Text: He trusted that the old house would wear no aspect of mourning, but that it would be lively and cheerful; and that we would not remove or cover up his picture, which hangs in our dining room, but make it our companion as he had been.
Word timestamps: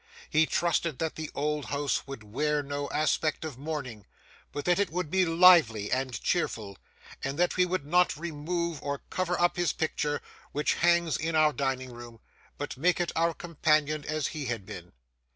He 0.31 0.47
trusted 0.47 0.97
that 0.97 1.13
the 1.13 1.29
old 1.35 1.65
house 1.65 2.07
would 2.07 2.23
wear 2.23 2.63
no 2.63 2.89
aspect 2.89 3.45
of 3.45 3.59
mourning, 3.59 4.07
but 4.51 4.65
that 4.65 4.79
it 4.79 4.89
would 4.89 5.11
be 5.11 5.27
lively 5.27 5.91
and 5.91 6.19
cheerful; 6.23 6.79
and 7.23 7.37
that 7.37 7.55
we 7.55 7.67
would 7.67 7.85
not 7.85 8.17
remove 8.17 8.81
or 8.81 9.01
cover 9.11 9.39
up 9.39 9.57
his 9.57 9.73
picture, 9.73 10.19
which 10.53 10.73
hangs 10.73 11.17
in 11.17 11.35
our 11.35 11.53
dining 11.53 11.93
room, 11.93 12.19
but 12.57 12.77
make 12.77 12.99
it 12.99 13.11
our 13.15 13.35
companion 13.35 14.03
as 14.03 14.29
he 14.29 14.45
had 14.47 14.65
been. 14.65 14.93